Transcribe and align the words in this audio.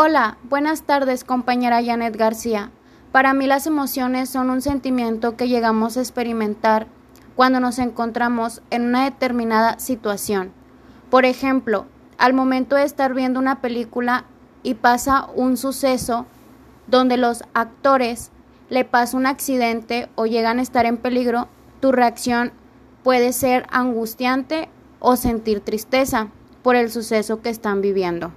Hola, 0.00 0.38
buenas 0.44 0.82
tardes 0.82 1.24
compañera 1.24 1.82
Janet 1.84 2.16
García. 2.16 2.70
Para 3.10 3.34
mí 3.34 3.48
las 3.48 3.66
emociones 3.66 4.30
son 4.30 4.48
un 4.48 4.62
sentimiento 4.62 5.36
que 5.36 5.48
llegamos 5.48 5.96
a 5.96 6.00
experimentar 6.00 6.86
cuando 7.34 7.58
nos 7.58 7.80
encontramos 7.80 8.62
en 8.70 8.82
una 8.82 9.02
determinada 9.02 9.80
situación. 9.80 10.52
Por 11.10 11.24
ejemplo, 11.24 11.86
al 12.16 12.32
momento 12.32 12.76
de 12.76 12.84
estar 12.84 13.12
viendo 13.12 13.40
una 13.40 13.60
película 13.60 14.24
y 14.62 14.74
pasa 14.74 15.26
un 15.34 15.56
suceso 15.56 16.26
donde 16.86 17.16
los 17.16 17.42
actores 17.52 18.30
le 18.70 18.84
pasa 18.84 19.16
un 19.16 19.26
accidente 19.26 20.08
o 20.14 20.26
llegan 20.26 20.60
a 20.60 20.62
estar 20.62 20.86
en 20.86 20.98
peligro, 20.98 21.48
tu 21.80 21.90
reacción 21.90 22.52
puede 23.02 23.32
ser 23.32 23.66
angustiante 23.72 24.68
o 25.00 25.16
sentir 25.16 25.58
tristeza 25.58 26.28
por 26.62 26.76
el 26.76 26.88
suceso 26.88 27.42
que 27.42 27.50
están 27.50 27.80
viviendo. 27.80 28.30